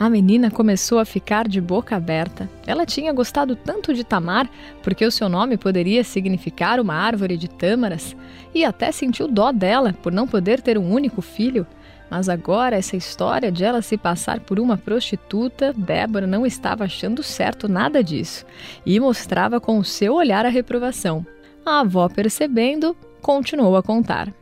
A 0.00 0.10
menina 0.10 0.50
começou 0.50 0.98
a 0.98 1.04
ficar 1.04 1.46
de 1.46 1.60
boca 1.60 1.94
aberta. 1.94 2.50
Ela 2.66 2.84
tinha 2.84 3.12
gostado 3.12 3.54
tanto 3.54 3.94
de 3.94 4.02
Tamar, 4.02 4.50
porque 4.82 5.06
o 5.06 5.12
seu 5.12 5.28
nome 5.28 5.56
poderia 5.56 6.02
significar 6.02 6.80
uma 6.80 6.94
árvore 6.94 7.36
de 7.36 7.48
tâmaras, 7.48 8.16
e 8.52 8.64
até 8.64 8.90
sentiu 8.90 9.28
dó 9.28 9.52
dela 9.52 9.94
por 10.02 10.12
não 10.12 10.26
poder 10.26 10.60
ter 10.60 10.76
um 10.76 10.92
único 10.92 11.22
filho. 11.22 11.64
Mas 12.10 12.28
agora, 12.28 12.74
essa 12.74 12.96
história 12.96 13.52
de 13.52 13.62
ela 13.62 13.80
se 13.80 13.96
passar 13.96 14.40
por 14.40 14.58
uma 14.58 14.76
prostituta, 14.76 15.72
Débora 15.72 16.26
não 16.26 16.44
estava 16.44 16.82
achando 16.82 17.22
certo 17.22 17.68
nada 17.68 18.02
disso 18.02 18.44
e 18.84 18.98
mostrava 18.98 19.60
com 19.60 19.78
o 19.78 19.84
seu 19.84 20.14
olhar 20.14 20.44
a 20.44 20.48
reprovação. 20.48 21.24
A 21.64 21.80
avó, 21.80 22.08
percebendo, 22.08 22.96
continuou 23.22 23.76
a 23.76 23.84
contar. 23.84 24.32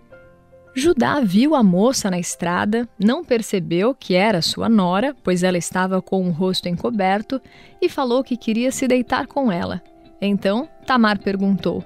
Judá 0.78 1.20
viu 1.20 1.54
a 1.54 1.62
moça 1.62 2.10
na 2.10 2.18
estrada, 2.18 2.86
não 3.02 3.24
percebeu 3.24 3.94
que 3.94 4.14
era 4.14 4.42
sua 4.42 4.68
nora, 4.68 5.16
pois 5.24 5.42
ela 5.42 5.56
estava 5.56 6.02
com 6.02 6.28
o 6.28 6.30
rosto 6.30 6.68
encoberto, 6.68 7.40
e 7.80 7.88
falou 7.88 8.22
que 8.22 8.36
queria 8.36 8.70
se 8.70 8.86
deitar 8.86 9.26
com 9.26 9.50
ela. 9.50 9.82
Então, 10.20 10.68
Tamar 10.86 11.18
perguntou: 11.18 11.82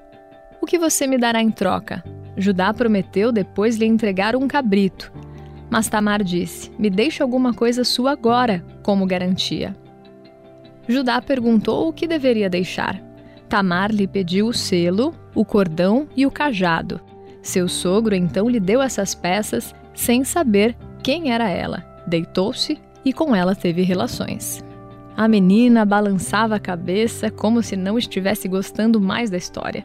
O 0.61 0.67
que 0.67 0.77
você 0.77 1.07
me 1.07 1.17
dará 1.17 1.41
em 1.41 1.53
troca? 1.53 2.03
Judá 2.37 2.75
prometeu 2.75 3.31
depois 3.31 3.77
lhe 3.77 3.87
entregar 3.87 4.35
um 4.35 4.49
cabrito. 4.49 5.13
Mas 5.71 5.89
Tamar 5.89 6.25
disse: 6.25 6.73
Me 6.77 6.91
deixe 6.91 7.23
alguma 7.23 7.55
coisa 7.55 7.85
sua 7.85 8.11
agora, 8.11 8.67
como 8.83 9.07
garantia. 9.07 9.73
Judá 10.89 11.23
perguntou 11.23 11.89
o 11.89 11.93
que 11.93 12.09
deveria 12.09 12.51
deixar. 12.51 13.01
Tamar 13.49 13.93
lhe 13.93 14.09
pediu 14.09 14.49
o 14.49 14.53
selo, 14.53 15.15
o 15.33 15.45
cordão 15.45 16.09
e 16.17 16.27
o 16.27 16.31
cajado. 16.31 17.01
Seu 17.43 17.69
sogro 17.69 18.15
então 18.15 18.49
lhe 18.49 18.61
deu 18.61 18.83
essas 18.83 19.15
peças 19.15 19.75
sem 19.95 20.25
saber 20.25 20.77
quem 21.03 21.33
era 21.33 21.49
ela. 21.49 21.85
Deitou-se 22.07 22.79
e 23.05 23.13
com 23.13 23.35
ela 23.35 23.55
teve 23.55 23.83
relações. 23.83 24.65
A 25.17 25.29
menina 25.29 25.85
balançava 25.85 26.57
a 26.57 26.61
cabeça 26.61 27.31
como 27.31 27.63
se 27.63 27.77
não 27.77 27.99
estivesse 27.99 28.49
gostando 28.49 29.01
mais 29.01 29.31
da 29.31 29.37
história. 29.37 29.85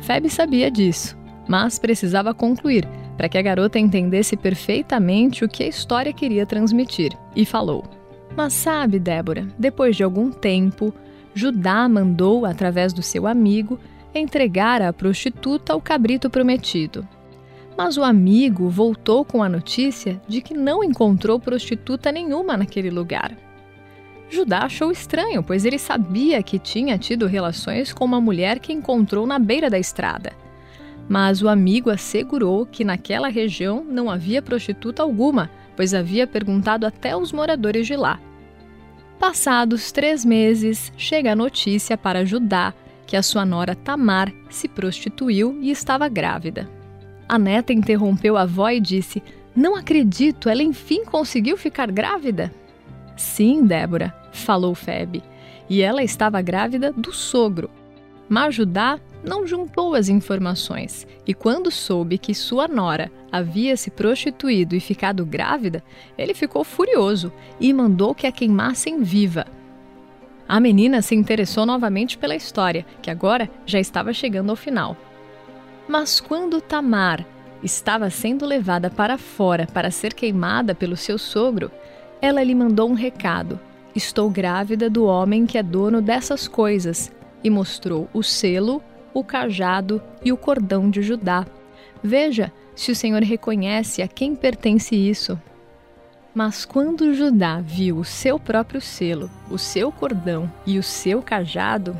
Feb 0.00 0.28
sabia 0.28 0.70
disso, 0.70 1.16
mas 1.48 1.78
precisava 1.78 2.32
concluir 2.32 2.88
para 3.16 3.28
que 3.28 3.36
a 3.36 3.42
garota 3.42 3.78
entendesse 3.78 4.36
perfeitamente 4.36 5.44
o 5.44 5.48
que 5.48 5.62
a 5.62 5.68
história 5.68 6.12
queria 6.12 6.46
transmitir, 6.46 7.12
e 7.36 7.44
falou: 7.44 7.84
Mas 8.34 8.54
sabe, 8.54 8.98
Débora, 8.98 9.46
depois 9.58 9.94
de 9.94 10.02
algum 10.02 10.30
tempo, 10.30 10.94
Judá 11.34 11.88
mandou, 11.88 12.46
através 12.46 12.92
do 12.92 13.02
seu 13.02 13.26
amigo, 13.26 13.78
entregar 14.14 14.82
à 14.82 14.92
prostituta 14.92 15.74
o 15.74 15.80
cabrito 15.80 16.28
prometido. 16.28 17.06
Mas 17.76 17.96
o 17.96 18.02
amigo 18.02 18.68
voltou 18.68 19.24
com 19.24 19.42
a 19.42 19.48
notícia 19.48 20.20
de 20.28 20.40
que 20.40 20.54
não 20.54 20.82
encontrou 20.84 21.38
prostituta 21.38 22.10
nenhuma 22.10 22.56
naquele 22.56 22.90
lugar. 22.90 23.36
Judá 24.28 24.60
achou 24.60 24.90
estranho, 24.92 25.42
pois 25.42 25.64
ele 25.64 25.78
sabia 25.78 26.42
que 26.42 26.58
tinha 26.58 26.98
tido 26.98 27.26
relações 27.26 27.92
com 27.92 28.04
uma 28.04 28.20
mulher 28.20 28.58
que 28.58 28.72
encontrou 28.72 29.26
na 29.26 29.38
beira 29.38 29.68
da 29.68 29.78
estrada 29.78 30.32
mas 31.10 31.42
o 31.42 31.48
amigo 31.48 31.90
assegurou 31.90 32.64
que 32.64 32.84
naquela 32.84 33.26
região 33.26 33.82
não 33.82 34.08
havia 34.08 34.40
prostituta 34.40 35.02
alguma, 35.02 35.50
pois 35.74 35.92
havia 35.92 36.24
perguntado 36.24 36.86
até 36.86 37.16
os 37.16 37.32
moradores 37.32 37.84
de 37.84 37.96
lá. 37.96 38.20
Passados 39.18 39.90
três 39.90 40.24
meses, 40.24 40.92
chega 40.96 41.32
a 41.32 41.36
notícia 41.36 41.98
para 41.98 42.24
Judá 42.24 42.72
que 43.10 43.16
a 43.16 43.24
sua 43.24 43.44
nora 43.44 43.74
Tamar 43.74 44.32
se 44.48 44.68
prostituiu 44.68 45.58
e 45.60 45.72
estava 45.72 46.08
grávida. 46.08 46.70
A 47.28 47.40
neta 47.40 47.72
interrompeu 47.72 48.36
a 48.36 48.42
avó 48.42 48.70
e 48.70 48.78
disse: 48.78 49.20
Não 49.54 49.74
acredito, 49.74 50.48
ela 50.48 50.62
enfim 50.62 51.04
conseguiu 51.04 51.56
ficar 51.56 51.90
grávida? 51.90 52.54
Sim, 53.16 53.66
Débora, 53.66 54.14
falou 54.30 54.76
Febe, 54.76 55.24
e 55.68 55.82
ela 55.82 56.04
estava 56.04 56.40
grávida 56.40 56.92
do 56.92 57.12
sogro. 57.12 57.68
Mas 58.28 58.54
Judá 58.54 59.00
não 59.24 59.44
juntou 59.44 59.96
as 59.96 60.08
informações 60.08 61.04
e, 61.26 61.34
quando 61.34 61.68
soube 61.68 62.16
que 62.16 62.32
sua 62.32 62.68
nora 62.68 63.10
havia 63.32 63.76
se 63.76 63.90
prostituído 63.90 64.76
e 64.76 64.78
ficado 64.78 65.26
grávida, 65.26 65.82
ele 66.16 66.32
ficou 66.32 66.62
furioso 66.62 67.32
e 67.58 67.72
mandou 67.72 68.14
que 68.14 68.28
a 68.28 68.30
queimassem 68.30 69.02
viva. 69.02 69.46
A 70.50 70.58
menina 70.58 71.00
se 71.00 71.14
interessou 71.14 71.64
novamente 71.64 72.18
pela 72.18 72.34
história, 72.34 72.84
que 73.00 73.08
agora 73.08 73.48
já 73.64 73.78
estava 73.78 74.12
chegando 74.12 74.50
ao 74.50 74.56
final. 74.56 74.96
Mas 75.86 76.18
quando 76.18 76.60
Tamar 76.60 77.24
estava 77.62 78.10
sendo 78.10 78.44
levada 78.44 78.90
para 78.90 79.16
fora 79.16 79.68
para 79.72 79.92
ser 79.92 80.12
queimada 80.12 80.74
pelo 80.74 80.96
seu 80.96 81.18
sogro, 81.18 81.70
ela 82.20 82.42
lhe 82.42 82.52
mandou 82.52 82.90
um 82.90 82.94
recado: 82.94 83.60
Estou 83.94 84.28
grávida 84.28 84.90
do 84.90 85.04
homem 85.04 85.46
que 85.46 85.56
é 85.56 85.62
dono 85.62 86.02
dessas 86.02 86.48
coisas, 86.48 87.12
e 87.44 87.48
mostrou 87.48 88.08
o 88.12 88.20
selo 88.20 88.82
o 89.14 89.22
cajado 89.22 90.02
e 90.24 90.32
o 90.32 90.36
cordão 90.36 90.90
de 90.90 91.00
Judá. 91.00 91.46
Veja 92.02 92.52
se 92.74 92.90
o 92.90 92.96
Senhor 92.96 93.22
reconhece 93.22 94.02
a 94.02 94.08
quem 94.08 94.34
pertence 94.34 94.96
isso. 94.96 95.40
Mas 96.34 96.64
quando 96.64 97.12
Judá 97.12 97.60
viu 97.60 97.98
o 97.98 98.04
seu 98.04 98.38
próprio 98.38 98.80
selo, 98.80 99.28
o 99.50 99.58
seu 99.58 99.90
cordão 99.90 100.50
e 100.64 100.78
o 100.78 100.82
seu 100.82 101.20
cajado, 101.20 101.96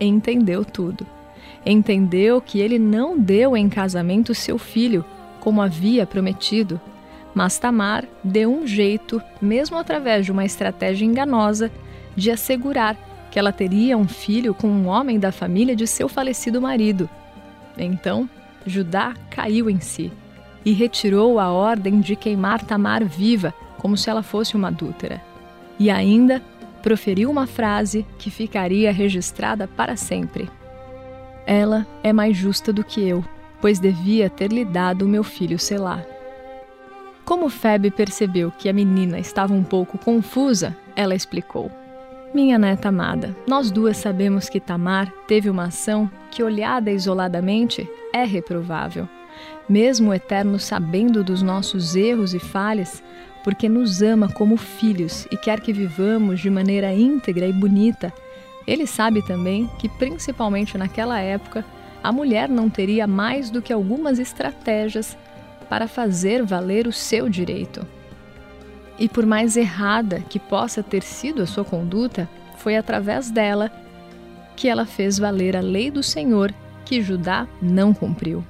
entendeu 0.00 0.64
tudo. 0.64 1.06
Entendeu 1.64 2.40
que 2.40 2.58
ele 2.58 2.78
não 2.78 3.18
deu 3.18 3.56
em 3.56 3.68
casamento 3.68 4.34
seu 4.34 4.58
filho, 4.58 5.04
como 5.40 5.62
havia 5.62 6.06
prometido, 6.06 6.80
Mas 7.32 7.58
Tamar 7.58 8.04
deu 8.24 8.52
um 8.52 8.66
jeito, 8.66 9.22
mesmo 9.40 9.78
através 9.78 10.26
de 10.26 10.32
uma 10.32 10.44
estratégia 10.44 11.04
enganosa, 11.04 11.70
de 12.16 12.30
assegurar 12.30 12.96
que 13.30 13.38
ela 13.38 13.52
teria 13.52 13.96
um 13.96 14.08
filho 14.08 14.52
com 14.52 14.66
um 14.66 14.88
homem 14.88 15.18
da 15.18 15.30
família 15.30 15.76
de 15.76 15.86
seu 15.86 16.08
falecido 16.08 16.60
marido. 16.60 17.08
Então, 17.78 18.28
Judá 18.66 19.14
caiu 19.30 19.70
em 19.70 19.80
si 19.80 20.12
e 20.64 20.72
retirou 20.72 21.38
a 21.38 21.50
ordem 21.50 22.00
de 22.00 22.16
queimar 22.16 22.64
Tamar 22.64 23.04
viva, 23.04 23.54
como 23.80 23.96
se 23.96 24.10
ela 24.10 24.22
fosse 24.22 24.54
uma 24.54 24.68
adúltera. 24.68 25.22
E 25.78 25.90
ainda 25.90 26.42
proferiu 26.82 27.30
uma 27.30 27.46
frase 27.46 28.06
que 28.18 28.30
ficaria 28.30 28.92
registrada 28.92 29.66
para 29.66 29.96
sempre. 29.96 30.50
Ela 31.46 31.86
é 32.02 32.12
mais 32.12 32.36
justa 32.36 32.72
do 32.72 32.84
que 32.84 33.00
eu, 33.00 33.24
pois 33.58 33.78
devia 33.78 34.28
ter 34.28 34.52
lhe 34.52 34.66
dado 34.66 35.08
meu 35.08 35.24
filho 35.24 35.58
Selá. 35.58 36.04
Como 37.24 37.48
Febe 37.48 37.90
percebeu 37.90 38.50
que 38.50 38.68
a 38.68 38.72
menina 38.72 39.18
estava 39.18 39.54
um 39.54 39.64
pouco 39.64 39.96
confusa, 39.96 40.76
ela 40.94 41.14
explicou. 41.14 41.70
Minha 42.34 42.58
neta 42.58 42.90
amada, 42.90 43.34
nós 43.46 43.70
duas 43.70 43.96
sabemos 43.96 44.48
que 44.48 44.60
Tamar 44.60 45.10
teve 45.26 45.48
uma 45.48 45.64
ação 45.64 46.10
que, 46.30 46.42
olhada 46.42 46.90
isoladamente, 46.90 47.88
é 48.12 48.24
reprovável. 48.24 49.08
Mesmo 49.68 50.10
o 50.10 50.14
Eterno 50.14 50.58
sabendo 50.58 51.24
dos 51.24 51.42
nossos 51.42 51.96
erros 51.96 52.34
e 52.34 52.38
falhas, 52.38 53.02
porque 53.42 53.68
nos 53.68 54.02
ama 54.02 54.28
como 54.28 54.56
filhos 54.56 55.26
e 55.30 55.36
quer 55.36 55.60
que 55.60 55.72
vivamos 55.72 56.40
de 56.40 56.50
maneira 56.50 56.92
íntegra 56.92 57.46
e 57.46 57.52
bonita, 57.52 58.12
ele 58.66 58.86
sabe 58.86 59.22
também 59.22 59.68
que, 59.78 59.88
principalmente 59.88 60.76
naquela 60.76 61.18
época, 61.18 61.64
a 62.02 62.12
mulher 62.12 62.48
não 62.48 62.68
teria 62.68 63.06
mais 63.06 63.50
do 63.50 63.62
que 63.62 63.72
algumas 63.72 64.18
estratégias 64.18 65.16
para 65.68 65.88
fazer 65.88 66.44
valer 66.44 66.86
o 66.86 66.92
seu 66.92 67.28
direito. 67.28 67.86
E 68.98 69.08
por 69.08 69.24
mais 69.24 69.56
errada 69.56 70.20
que 70.20 70.38
possa 70.38 70.82
ter 70.82 71.02
sido 71.02 71.42
a 71.42 71.46
sua 71.46 71.64
conduta, 71.64 72.28
foi 72.56 72.76
através 72.76 73.30
dela 73.30 73.70
que 74.54 74.68
ela 74.68 74.84
fez 74.84 75.18
valer 75.18 75.56
a 75.56 75.60
lei 75.60 75.90
do 75.90 76.02
Senhor 76.02 76.52
que 76.84 77.00
Judá 77.00 77.48
não 77.62 77.94
cumpriu. 77.94 78.44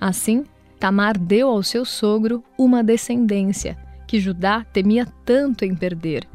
Assim, 0.00 0.44
Tamar 0.80 1.16
deu 1.16 1.48
ao 1.48 1.62
seu 1.62 1.84
sogro 1.84 2.42
uma 2.58 2.82
descendência 2.82 3.85
que 4.06 4.20
Judá 4.20 4.64
temia 4.72 5.06
tanto 5.24 5.64
em 5.64 5.74
perder, 5.74 6.26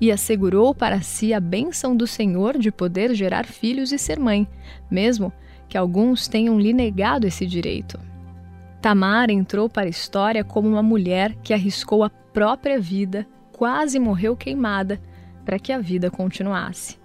e 0.00 0.12
assegurou 0.12 0.74
para 0.74 1.00
si 1.00 1.32
a 1.32 1.40
bênção 1.40 1.96
do 1.96 2.06
Senhor 2.06 2.58
de 2.58 2.70
poder 2.70 3.14
gerar 3.14 3.46
filhos 3.46 3.92
e 3.92 3.98
ser 3.98 4.18
mãe, 4.18 4.46
mesmo 4.90 5.32
que 5.68 5.78
alguns 5.78 6.28
tenham 6.28 6.58
lhe 6.58 6.72
negado 6.72 7.26
esse 7.26 7.46
direito. 7.46 7.98
Tamar 8.82 9.30
entrou 9.30 9.68
para 9.68 9.86
a 9.86 9.90
história 9.90 10.44
como 10.44 10.68
uma 10.68 10.82
mulher 10.82 11.34
que 11.42 11.54
arriscou 11.54 12.04
a 12.04 12.10
própria 12.10 12.78
vida, 12.78 13.26
quase 13.52 13.98
morreu 13.98 14.36
queimada, 14.36 15.00
para 15.44 15.58
que 15.58 15.72
a 15.72 15.78
vida 15.78 16.10
continuasse. 16.10 16.98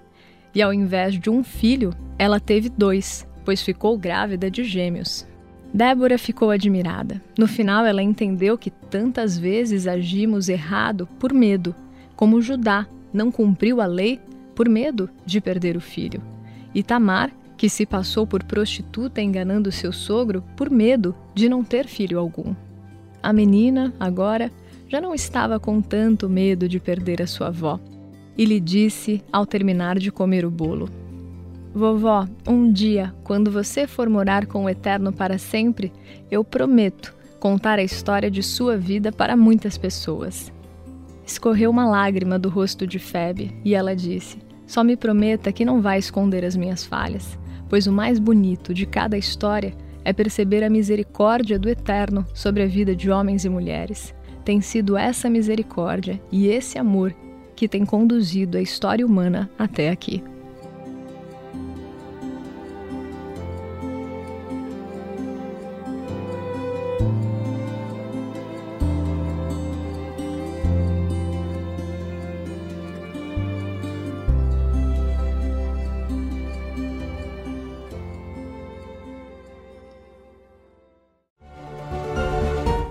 E 0.53 0.61
ao 0.61 0.73
invés 0.73 1.17
de 1.17 1.29
um 1.29 1.43
filho, 1.43 1.93
ela 2.17 2.39
teve 2.39 2.69
dois, 2.69 3.27
pois 3.45 3.61
ficou 3.61 3.97
grávida 3.97 4.49
de 4.49 4.63
gêmeos. 4.63 5.28
Débora 5.73 6.17
ficou 6.17 6.49
admirada. 6.49 7.21
No 7.37 7.47
final, 7.47 7.85
ela 7.85 8.01
entendeu 8.01 8.57
que 8.57 8.71
tantas 8.71 9.37
vezes 9.37 9.87
agimos 9.87 10.49
errado 10.49 11.07
por 11.19 11.31
medo, 11.31 11.75
como 12.15 12.41
Judá 12.41 12.87
não 13.13 13.31
cumpriu 13.31 13.79
a 13.79 13.85
lei 13.85 14.19
por 14.55 14.67
medo 14.67 15.09
de 15.25 15.39
perder 15.39 15.77
o 15.77 15.81
filho. 15.81 16.21
E 16.73 16.83
Tamar, 16.83 17.31
que 17.55 17.69
se 17.69 17.85
passou 17.85 18.25
por 18.25 18.43
prostituta 18.43 19.21
enganando 19.21 19.71
seu 19.71 19.91
sogro 19.91 20.43
por 20.55 20.69
medo 20.69 21.15
de 21.33 21.49
não 21.49 21.63
ter 21.63 21.87
filho 21.87 22.17
algum. 22.17 22.55
A 23.21 23.33
menina, 23.33 23.93
agora, 23.99 24.51
já 24.87 24.99
não 24.99 25.13
estava 25.13 25.59
com 25.59 25.81
tanto 25.81 26.29
medo 26.29 26.67
de 26.67 26.79
perder 26.79 27.21
a 27.21 27.27
sua 27.27 27.47
avó, 27.47 27.79
e 28.37 28.45
lhe 28.45 28.59
disse 28.59 29.21
ao 29.31 29.45
terminar 29.45 29.99
de 29.99 30.11
comer 30.11 30.45
o 30.45 30.49
bolo: 30.49 30.89
Vovó, 31.73 32.27
um 32.47 32.71
dia, 32.71 33.13
quando 33.23 33.51
você 33.51 33.85
for 33.85 34.09
morar 34.09 34.47
com 34.47 34.65
o 34.65 34.69
Eterno 34.69 35.13
para 35.13 35.37
sempre, 35.37 35.91
eu 36.29 36.43
prometo 36.43 37.15
contar 37.39 37.77
a 37.77 37.83
história 37.83 38.29
de 38.29 38.41
sua 38.41 38.75
vida 38.75 39.11
para 39.11 39.37
muitas 39.37 39.77
pessoas. 39.77 40.51
Escorreu 41.25 41.69
uma 41.69 41.87
lágrima 41.87 42.39
do 42.39 42.49
rosto 42.49 42.87
de 42.87 42.97
Febe 42.97 43.55
e 43.63 43.75
ela 43.75 43.95
disse: 43.95 44.39
Só 44.65 44.83
me 44.83 44.97
prometa 44.97 45.51
que 45.51 45.63
não 45.63 45.79
vai 45.79 45.99
esconder 45.99 46.43
as 46.43 46.55
minhas 46.55 46.83
falhas, 46.83 47.37
pois 47.69 47.85
o 47.85 47.91
mais 47.91 48.17
bonito 48.17 48.73
de 48.73 48.87
cada 48.87 49.17
história 49.17 49.73
é 50.03 50.11
perceber 50.11 50.63
a 50.63 50.69
misericórdia 50.71 51.59
do 51.59 51.69
Eterno 51.69 52.25
sobre 52.33 52.63
a 52.63 52.67
vida 52.67 52.95
de 52.95 53.11
homens 53.11 53.45
e 53.45 53.49
mulheres. 53.49 54.13
Tem 54.43 54.59
sido 54.59 54.97
essa 54.97 55.29
misericórdia 55.29 56.19
e 56.31 56.47
esse 56.47 56.79
amor 56.79 57.13
que 57.55 57.67
tem 57.67 57.85
conduzido 57.85 58.57
a 58.57 58.61
história 58.61 59.05
humana 59.05 59.47
até 59.59 59.91
aqui. 59.91 60.23